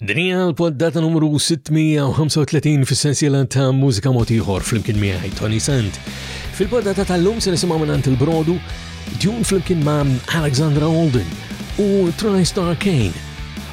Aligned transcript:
Dinija 0.00 0.40
l-poddata 0.48 1.00
numru 1.04 1.26
635 1.36 2.86
fil 2.88 2.96
sensiela 2.98 3.40
ta' 3.52 3.66
mużika 3.80 4.08
motiħor 4.14 4.64
flimkien 4.64 4.96
miħaj 5.02 5.32
Tony 5.40 5.58
Sant. 5.60 5.98
Fil-poddata 6.56 7.04
tal-lum 7.10 7.36
se 7.44 7.52
nisimaw 7.52 7.76
minn 7.82 7.92
il-Brodu, 8.08 8.56
djun 9.18 9.44
flimkien 9.44 9.84
ma' 9.84 10.00
Alexandra 10.40 10.88
Alden 10.88 11.28
u 11.84 11.90
Tristar 12.16 12.72
Kane. 12.86 13.12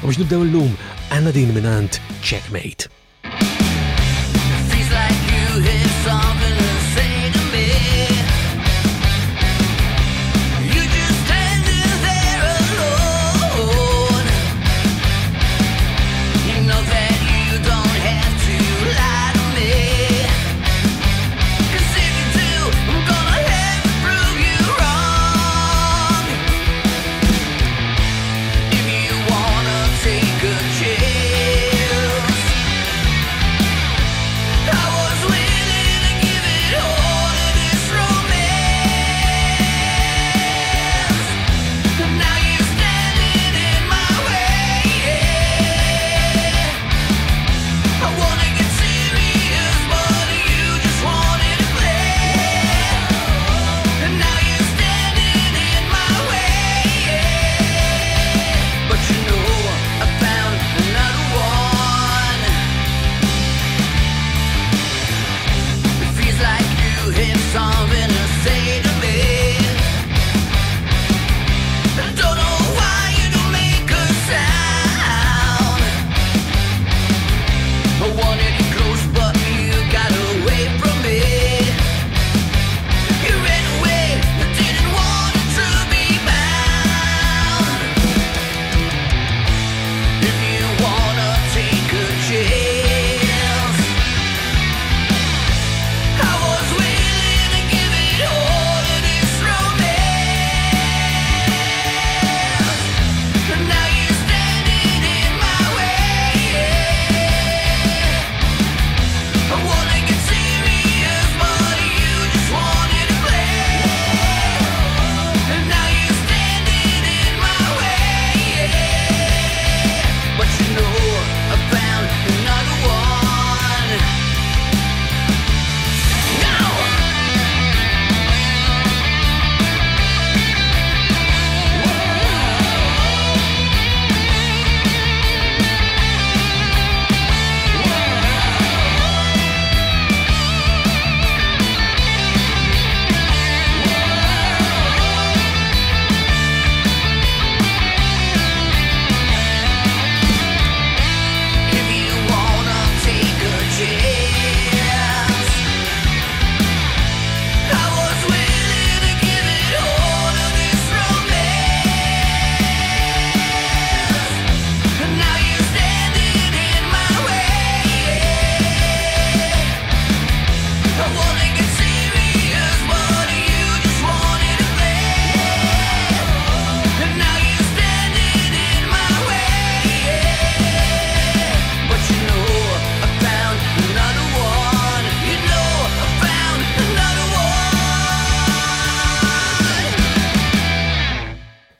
U 0.04 0.12
biex 0.12 0.20
nibdew 0.26 0.44
l-lum 0.50 0.76
għanna 1.16 1.32
din 1.32 1.56
minn 1.56 1.88
Checkmate. 2.20 2.92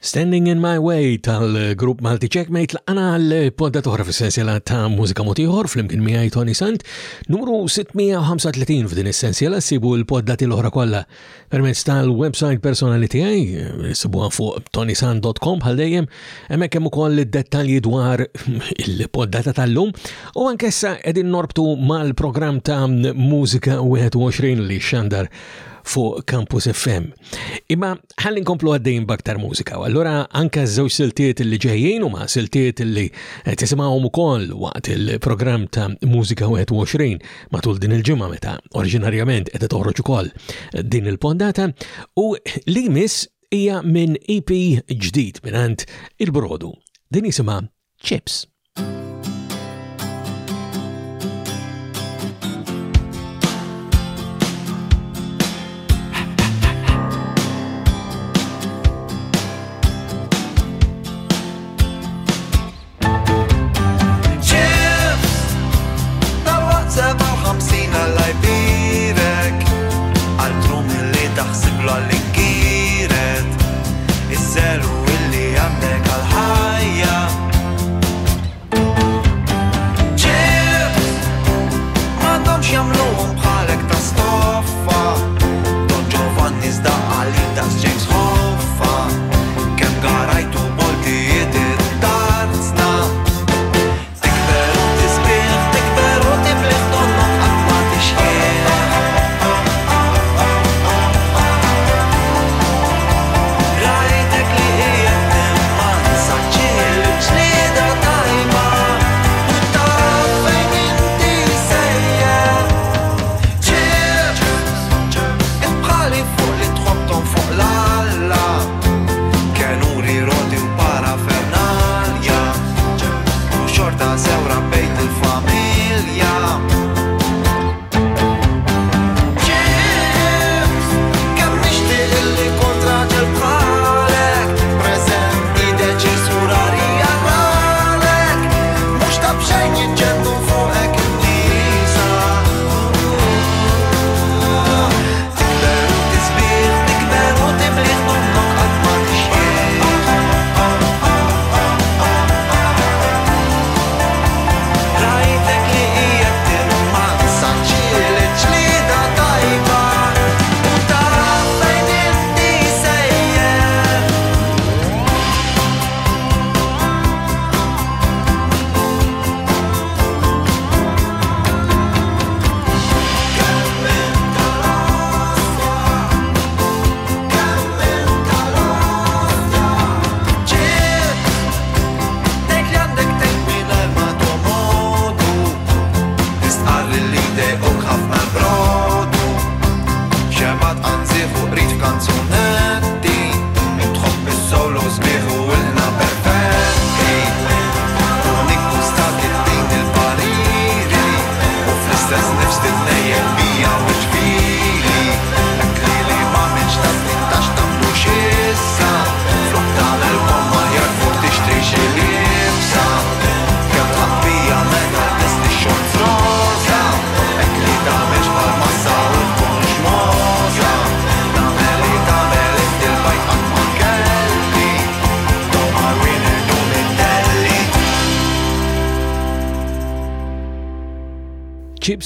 Standing 0.09 0.47
in 0.47 0.57
My 0.59 0.79
Way 0.81 1.17
tal-grupp 1.25 1.99
Malti 2.05 2.25
Checkmate 2.33 2.73
l 2.91 2.97
għal-podda 3.05 3.83
toħra 3.85 4.05
f 4.07 4.13
sensiela 4.17 4.55
ta' 4.57 4.87
muzika 4.89 5.21
motiħor 5.21 5.69
fl-imkien 5.69 6.01
miħaj 6.01 6.31
Tony 6.33 6.55
Sant, 6.57 6.81
numru 7.29 7.59
635 7.69 8.89
f'din 8.89 9.11
essenzjela 9.11 9.59
sibu 9.61 9.91
l-podda 9.99 10.33
til-oħra 10.41 10.71
kolla 10.73 11.03
permezz 11.53 11.85
tal-website 11.91 12.57
personali 12.65 13.11
tiegħi, 13.13 13.93
sibu 14.01 14.23
għafu 14.25 14.49
tonysant.com 14.73 15.61
bħal-dejjem, 15.61 16.09
hemmhekk 16.49 16.81
hemm 16.81 16.89
ukoll 16.89 17.21
dettalji 17.29 17.77
dwar 17.85 18.25
il-poddata 18.81 19.53
tal-lum 19.61 19.93
u 20.33 20.49
għankessa 20.49 20.95
edin 21.13 21.29
norbtu 21.37 21.69
mal 21.85 22.15
program 22.17 22.63
ta' 22.65 22.87
muzika 23.13 23.77
21 23.85 24.65
li 24.73 24.81
xandar 24.81 25.29
fuq 25.91 26.21
Campus 26.31 26.67
FM. 26.71 27.09
Imma 27.73 27.91
ħallin 28.21 28.45
komplu 28.47 28.73
għaddejn 28.75 29.07
baktar 29.09 29.39
mużika, 29.41 29.79
u 29.81 29.85
allura 29.87 30.19
anka 30.41 30.63
żewġ 30.69 30.93
siltiet 30.93 31.41
li 31.45 31.59
u 32.03 32.09
ma 32.09 32.27
siltiet 32.27 32.79
li 32.85 33.07
tisimgħuhom 33.45 34.05
ukoll 34.09 34.47
waqt 34.63 34.89
il-programm 34.95 35.67
ta' 35.69 35.87
Mużika 36.13 36.45
21 36.47 37.19
matul 37.51 37.79
din 37.79 37.93
il-ġimgħa 37.97 38.27
meta 38.29 38.57
oriġinarjament 38.73 39.49
qed 39.53 39.65
toħroġ 39.71 40.01
ukoll 40.03 40.29
din 40.91 41.07
il-pondata 41.11 41.69
u 42.17 42.35
li 42.67 42.85
miss 42.93 43.27
hija 43.51 43.81
minn 43.83 44.15
EP 44.29 44.51
ġdid 44.87 45.41
minant 45.43 45.85
il-brodu. 46.21 46.73
Din 47.09 47.25
jisimha 47.25 47.61
Chips. 48.03 48.48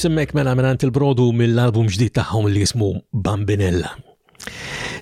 Simmek 0.04 0.34
mela 0.36 0.52
menant 0.60 0.84
il-brodu 0.84 1.30
mill-album 1.40 1.86
ġdid 1.88 2.12
tagħhom 2.18 2.50
li 2.52 2.66
jismu 2.66 2.90
Bambinella. 3.26 3.94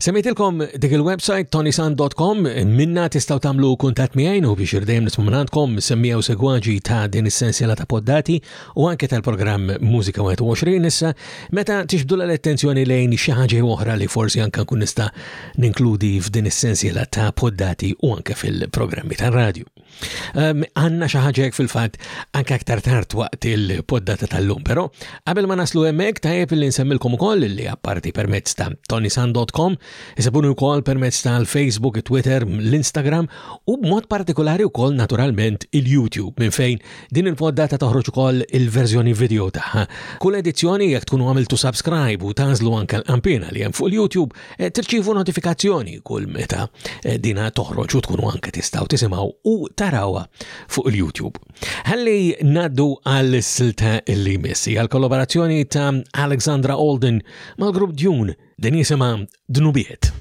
Semmitilkom 0.02 0.62
dik 0.82 0.96
il-website 0.98 1.52
tonisan.com 1.54 2.48
minna 2.74 3.04
tistaw 3.14 3.38
tamlu 3.44 3.76
kuntat 3.78 4.16
miħajn 4.18 4.48
u 4.50 4.54
biex 4.58 4.80
irdejem 4.80 5.04
nismumanantkom 5.06 5.76
semmijaw 5.86 6.24
segwaġi 6.26 6.80
ta' 6.88 7.04
din 7.14 7.28
essenzjala 7.30 7.76
ta' 7.78 7.86
poddati 7.86 8.40
u 8.82 8.88
anke 8.90 9.06
tal-program 9.12 9.68
Musika 9.86 10.26
21 10.26 10.88
issa 10.90 11.12
meta 11.54 11.78
tixbdu 11.86 12.18
l-attenzjoni 12.18 12.86
lejn 12.90 13.14
xaħġa 13.14 13.62
oħra 13.76 14.00
li 14.02 14.08
forsi 14.10 14.42
anka 14.42 14.66
kun 14.72 14.82
nista' 14.82 15.12
ninkludi 15.62 16.16
f'din 16.26 16.50
essenzjala 16.50 17.06
ta' 17.06 17.30
poddati 17.38 17.92
u 18.02 18.16
anke 18.16 18.34
fil-programmi 18.42 19.20
ta' 19.22 19.30
radio 19.30 19.70
ehm, 20.34 20.66
Għanna 20.82 21.12
xaħġa 21.14 21.52
fil-fat 21.60 22.02
anke 22.42 22.58
aktar 22.58 22.82
tard 22.90 23.14
waqt 23.22 23.52
il-poddata 23.54 24.32
tal-lum, 24.34 24.66
pero 24.66 24.90
qabel 25.30 25.46
ma 25.52 25.62
naslu 25.62 25.86
emmek 25.94 26.26
tajjeb 26.26 26.58
li 26.58 26.74
nsemmilkom 26.74 27.20
ukoll 27.22 27.46
li 27.54 27.70
apparti 27.70 28.18
permezz 28.18 28.58
ta' 28.64 28.72
tonisan.com 28.90 29.78
Isabunu 30.18 30.52
wkoll 30.52 30.82
permezz 30.86 31.22
tal-Facebook, 31.26 32.00
Twitter, 32.04 32.44
l-Instagram 32.46 33.28
u 33.68 33.78
b'mod 33.80 34.08
partikolari 34.12 34.66
wkoll 34.68 34.96
naturalment 34.96 35.66
il-YouTube 35.78 36.40
minn 36.42 36.54
fejn 36.56 36.80
din 37.14 37.30
il-poddata 37.32 37.80
toħroġ 37.82 38.12
ukoll 38.12 38.44
il-verżjoni 38.48 39.16
video 39.18 39.48
tagħha. 39.54 39.84
Kull 40.24 40.40
edizzjoni 40.42 40.92
jekk 40.92 41.10
tkunu 41.10 41.30
għamiltu 41.32 41.60
subscribe 41.62 42.26
u 42.28 42.34
tażlu 42.38 42.76
anke 42.80 43.00
l 43.02 43.06
ampina 43.16 43.52
li 43.54 43.64
hemm 43.66 43.76
fuq 43.78 43.90
il-YouTube 43.92 44.36
eh, 44.58 44.70
tirċivu 44.72 45.16
notifikazzjoni 45.18 46.00
kull 46.06 46.28
meta 46.32 46.68
eh, 47.04 47.18
dina 47.20 47.50
toħroġ 47.56 47.98
u 48.00 48.04
tkunu 48.08 48.30
anke 48.32 48.54
tistgħu 48.56 48.90
tisimgħu 48.96 49.28
u 49.52 49.56
tarawha 49.76 50.26
fuq 50.72 50.92
il-YouTube. 50.92 51.42
Ħalli 51.88 52.44
naddu 52.48 52.92
għall-silta 53.08 54.00
li 54.20 54.38
messi 54.44 54.76
għal-kollaborazzjoni 54.78 55.62
ta' 55.72 55.88
Alexandra 56.26 56.76
Olden 56.80 57.24
mal-grupp 57.62 57.96
Dune 57.98 58.36
Din 58.58 58.76
jisima 58.78 59.26
Dnubiet. 59.50 60.12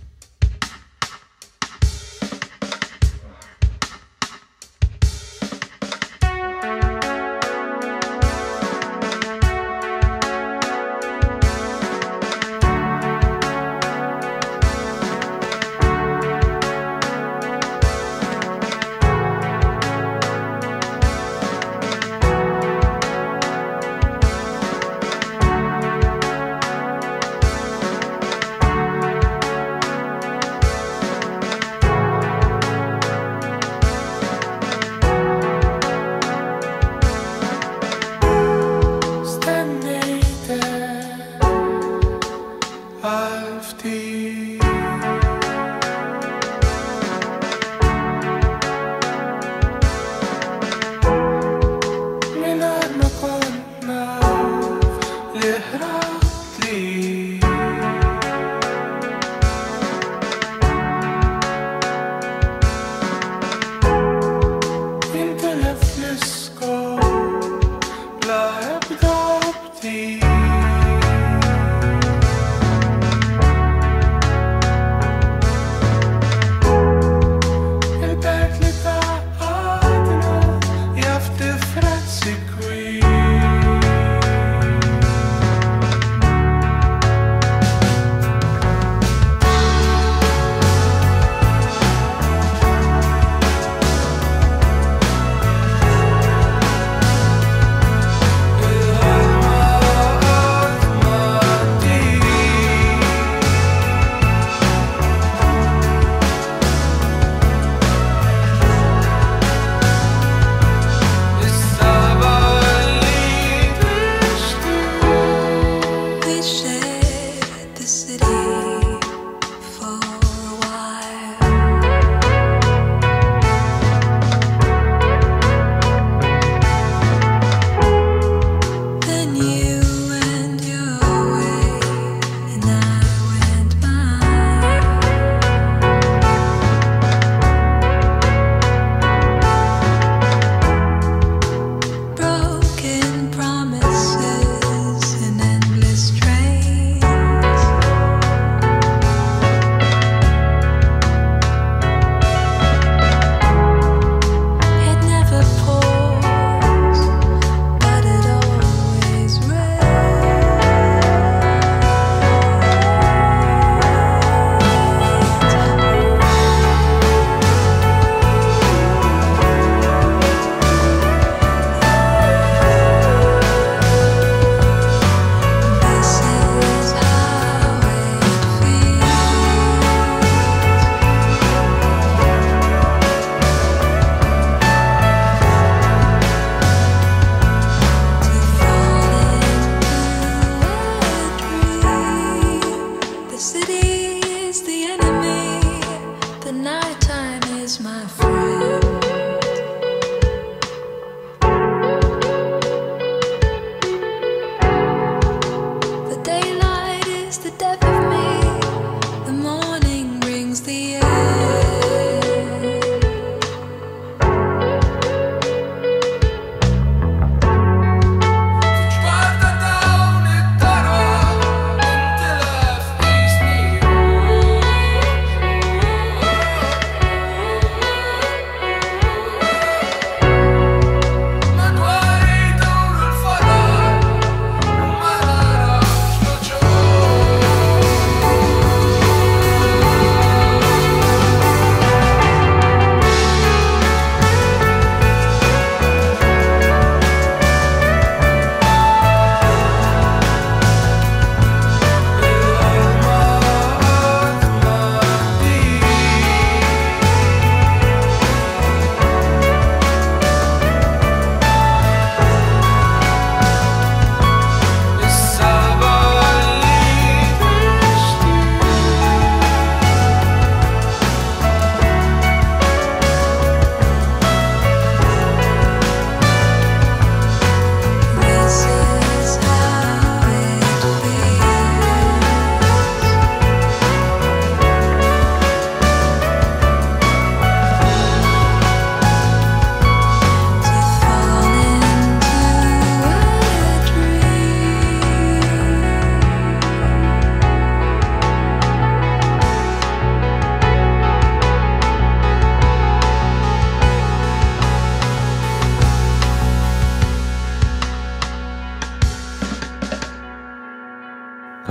my 197.79 198.00
friend. 198.09 198.39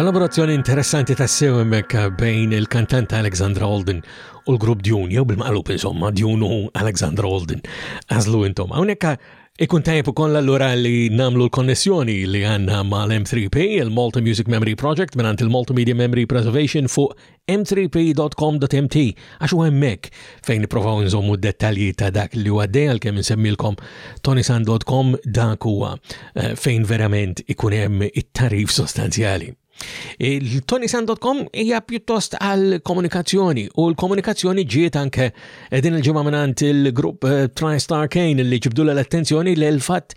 Kollaborazzjoni 0.09 0.53
interessanti 0.53 1.13
ta' 1.15 1.27
sew 1.29 1.59
bejn 2.17 2.53
il-kantant 2.57 3.11
Alexandra 3.13 3.67
Holden 3.67 3.99
u 4.49 4.55
l-grupp 4.55 4.79
Dune, 4.81 5.11
jew 5.13 5.21
bil-maqlub 5.23 5.67
insomma, 5.69 6.09
Dune 6.09 6.41
u 6.47 6.71
Alexandra 6.73 7.29
Holden. 7.29 7.61
għazlu 8.09 8.39
intom. 8.47 8.73
Hawnhekk 8.73 9.05
Ikun 9.59 9.83
tajb 9.83 10.07
ukoll 10.07 10.39
allura 10.39 10.71
li 10.73 11.09
namlu 11.11 11.45
l-konnessjoni 11.49 12.15
li 12.31 12.41
għanna 12.47 12.79
mal-M3P, 12.87 13.65
il-Malta 13.81 14.21
Music 14.23 14.47
Memory 14.47 14.73
Project, 14.79 15.17
minant 15.19 15.41
il-Multimedia 15.43 15.93
Memory 15.99 16.23
Preservation 16.31 16.87
fuq 16.87 17.13
m3p.com.mt, 17.57 18.95
għax 19.43 19.55
u 19.57 19.61
hemmhekk 19.65 20.09
fejn 20.47 20.63
niprofaw 20.63 21.03
nżommu 21.05 21.35
dettalji 21.43 21.91
ta' 21.99 22.09
dak 22.15 22.39
li 22.39 22.49
għaddej 22.49 22.89
għal-kem 22.95 23.19
nsemmilkom 23.19 23.77
tonisan.com 24.23 25.17
dak 25.25 25.67
u 25.69 25.75
eh, 25.91 26.53
fejn 26.55 26.87
verament 26.87 27.43
ikun 27.51 27.75
hemm 27.77 28.07
it-tarif 28.13 28.71
sostanzjali. 28.73 29.51
Il-tonisan.com 30.21 31.43
hija 31.61 31.79
pjuttost 31.87 32.35
għal 32.39 32.79
komunikazzjoni 32.85 33.65
u 33.79 33.87
l-komunikazzjoni 33.91 34.65
ġiet 34.73 34.97
anke 34.99 35.29
din 35.85 35.97
il-ġimgħa 35.99 36.23
minant 36.27 36.63
il-grupp 36.65 37.27
eh, 37.29 37.45
TriStar 37.49 38.09
Kane 38.11 38.43
li 38.45 38.59
ġibdu 38.63 38.85
l-attenzjoni 38.85 39.53
l 39.69 39.81
fatt 39.85 40.15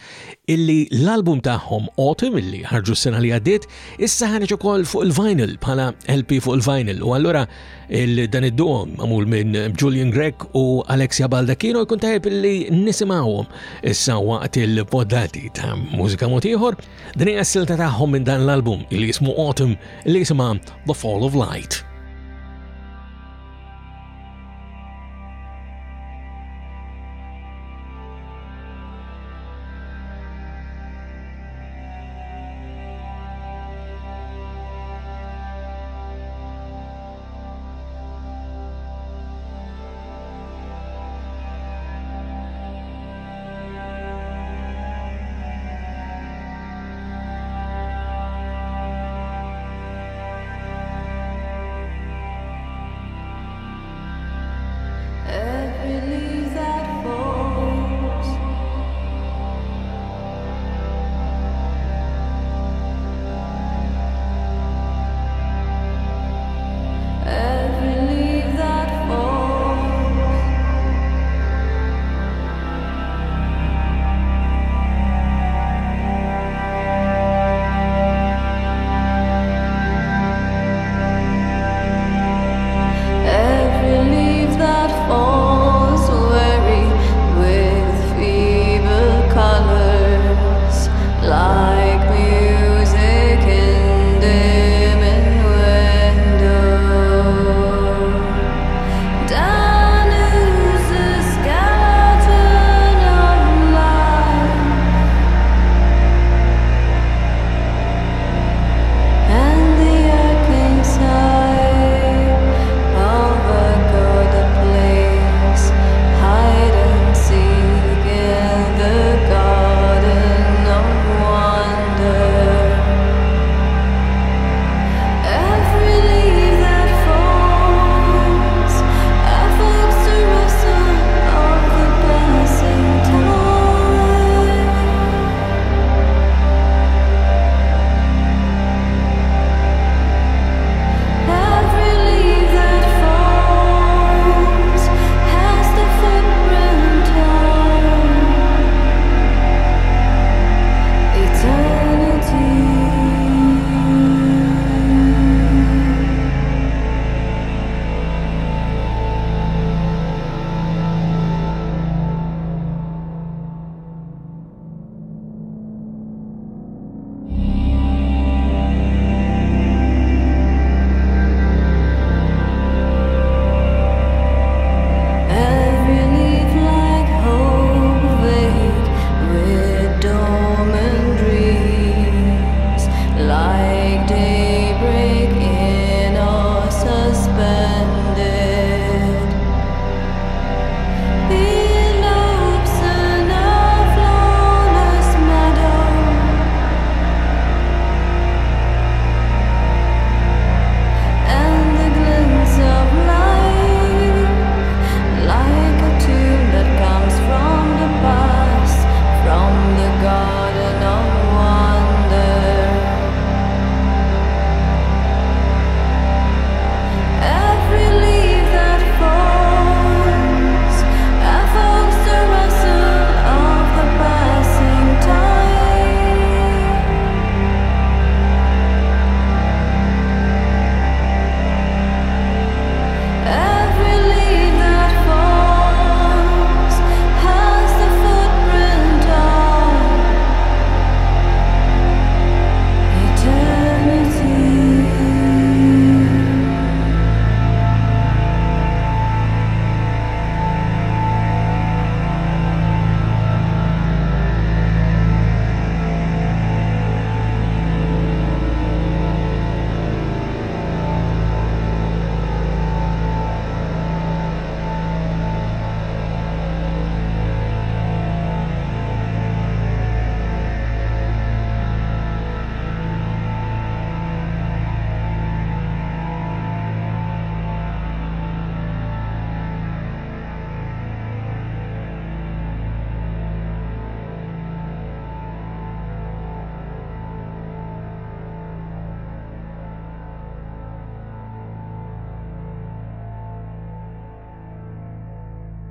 illi 0.53 0.79
l-album 1.03 1.43
tagħhom 1.47 1.89
Autumn 1.97 2.39
illi 2.41 2.63
ħarġu 2.67 2.97
s-sena 2.97 3.21
li 3.23 3.33
għaddiet 3.37 3.69
issa 4.03 4.31
ħareġ 4.33 4.57
ukoll 4.59 4.87
fuq 4.91 5.07
il-vinyl 5.09 5.57
bħala 5.63 5.91
LP 6.19 6.43
fuq 6.45 6.59
il-vinyl 6.59 7.03
u 7.07 7.15
allura 7.17 7.47
il-dan 7.93 8.47
id-duom 8.49 8.95
għamul 9.05 9.27
minn 9.29 9.57
Julian 9.79 10.13
Gregg 10.15 10.47
u 10.59 10.81
Alexia 10.93 11.29
Baldacchino 11.33 11.83
jkun 11.85 12.01
tajb 12.03 12.31
li 12.33 12.53
nisimawum 12.73 13.49
issa 13.93 14.17
waqt 14.21 14.57
il-poddati 14.65 15.45
ta' 15.57 15.75
muzika 15.99 16.31
motiħor 16.33 16.81
din 17.21 17.35
hija 17.35 17.45
s-silta 17.47 17.77
tagħhom 17.83 18.17
minn 18.17 18.27
dan 18.31 18.47
l-album 18.47 18.87
li 18.95 19.09
jismu 19.13 19.37
Autumn 19.45 19.77
li 20.09 20.25
jisimha 20.25 20.51
The 20.89 20.97
Fall 21.03 21.29
of 21.29 21.37
Light. 21.37 21.83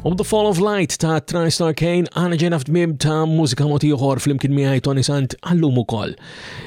Um 0.04 0.16
The 0.18 0.24
Fall 0.24 0.48
of 0.48 0.58
Light 0.66 0.94
ta' 1.02 1.20
TriStar 1.32 1.76
Kane 1.80 2.10
għana 2.18 2.38
ġena 2.42 2.58
f'dmim 2.58 2.96
ta' 3.04 3.20
mużika 3.30 3.68
motiħor 3.70 4.18
fl-imkien 4.24 4.56
miħaj 4.58 4.80
Tony 4.88 5.04
Sant 5.06 5.36
għallum 5.46 5.76
u 5.78 5.84
koll. 5.92 6.16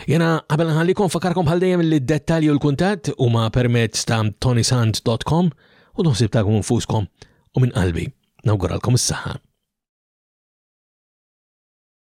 Jena 0.07 0.29
għabel 0.47 0.71
għallikom 0.71 1.11
fakarkom 1.11 1.49
bħal-dajem 1.49 1.83
l 1.83 1.99
detalju 2.13 2.53
l-kuntat 2.55 3.11
u 3.19 3.29
ma' 3.35 3.49
permets 3.57 4.07
ta' 4.07 4.21
tonysant.com 4.39 5.49
u 5.51 6.07
nħosib 6.07 6.31
ta' 6.37 6.45
għum 6.47 6.63
fuskom 6.63 7.11
u 7.59 7.65
minn 7.65 7.75
qalbi. 7.75 8.07
Nawguralkom 8.47 9.01
s-saha. 9.03 9.35